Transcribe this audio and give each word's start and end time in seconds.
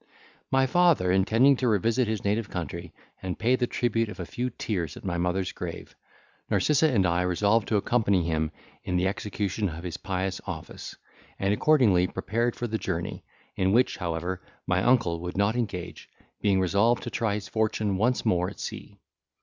My 0.49 0.65
father 0.65 1.11
intending 1.11 1.55
to 1.57 1.67
revisit 1.67 2.07
his 2.07 2.25
native 2.25 2.49
country, 2.49 2.91
and 3.21 3.37
pay 3.37 3.55
the 3.55 3.67
tribute 3.67 4.09
of 4.09 4.19
a 4.19 4.25
few 4.25 4.49
tears 4.49 4.97
at 4.97 5.05
my 5.05 5.19
mother's 5.19 5.51
grave, 5.51 5.95
Narcissa 6.49 6.89
and 6.91 7.05
I 7.05 7.21
resolved 7.21 7.67
to 7.67 7.75
accompany 7.75 8.23
him 8.23 8.51
in 8.83 8.97
the 8.97 9.07
execution 9.07 9.69
of 9.69 9.83
his 9.83 9.97
pious 9.97 10.41
office, 10.47 10.95
and 11.37 11.53
accordingly 11.53 12.07
prepared 12.07 12.55
for 12.55 12.65
the 12.65 12.79
journey, 12.79 13.23
in 13.55 13.73
which, 13.73 13.97
however, 13.97 14.41
my 14.65 14.81
uncle 14.81 15.19
would 15.19 15.37
not 15.37 15.55
engage, 15.55 16.09
being 16.41 16.59
resolved 16.59 17.03
to 17.03 17.11
try 17.11 17.35
his 17.35 17.47
fortune 17.47 17.95
once 17.95 18.25
more 18.25 18.49
at 18.49 18.59
sea. 18.59 18.97